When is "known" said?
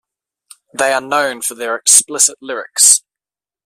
0.99-1.43